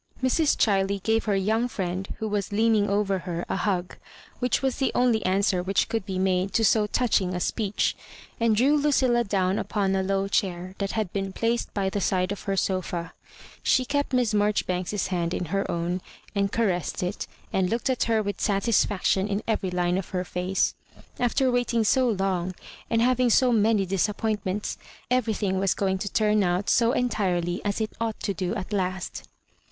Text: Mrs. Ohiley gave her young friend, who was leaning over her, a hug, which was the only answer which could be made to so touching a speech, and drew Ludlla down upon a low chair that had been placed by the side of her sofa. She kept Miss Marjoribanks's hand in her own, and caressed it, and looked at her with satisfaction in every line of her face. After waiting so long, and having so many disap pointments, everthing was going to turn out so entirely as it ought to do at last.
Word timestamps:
Mrs. 0.23 0.57
Ohiley 0.57 1.03
gave 1.03 1.25
her 1.25 1.35
young 1.35 1.67
friend, 1.67 2.11
who 2.17 2.27
was 2.27 2.51
leaning 2.51 2.89
over 2.89 3.19
her, 3.19 3.45
a 3.47 3.55
hug, 3.55 3.97
which 4.39 4.63
was 4.63 4.77
the 4.77 4.91
only 4.95 5.23
answer 5.23 5.61
which 5.61 5.87
could 5.89 6.07
be 6.07 6.17
made 6.17 6.53
to 6.55 6.65
so 6.65 6.87
touching 6.87 7.35
a 7.35 7.39
speech, 7.39 7.95
and 8.39 8.55
drew 8.55 8.75
Ludlla 8.79 9.23
down 9.23 9.59
upon 9.59 9.95
a 9.95 10.01
low 10.01 10.27
chair 10.27 10.73
that 10.79 10.93
had 10.93 11.13
been 11.13 11.31
placed 11.31 11.71
by 11.75 11.87
the 11.87 12.01
side 12.01 12.31
of 12.31 12.41
her 12.45 12.57
sofa. 12.57 13.13
She 13.61 13.85
kept 13.85 14.11
Miss 14.11 14.33
Marjoribanks's 14.33 15.05
hand 15.09 15.35
in 15.35 15.45
her 15.53 15.69
own, 15.69 16.01
and 16.33 16.51
caressed 16.51 17.03
it, 17.03 17.27
and 17.53 17.69
looked 17.69 17.87
at 17.87 18.05
her 18.05 18.23
with 18.23 18.41
satisfaction 18.41 19.27
in 19.27 19.43
every 19.47 19.69
line 19.69 19.99
of 19.99 20.09
her 20.09 20.25
face. 20.25 20.73
After 21.19 21.51
waiting 21.51 21.83
so 21.83 22.09
long, 22.09 22.55
and 22.89 23.03
having 23.03 23.29
so 23.29 23.51
many 23.51 23.85
disap 23.85 24.17
pointments, 24.17 24.79
everthing 25.11 25.59
was 25.59 25.75
going 25.75 25.99
to 25.99 26.11
turn 26.11 26.41
out 26.41 26.71
so 26.71 26.91
entirely 26.93 27.63
as 27.63 27.79
it 27.79 27.93
ought 28.01 28.19
to 28.21 28.33
do 28.33 28.55
at 28.55 28.73
last. 28.73 29.27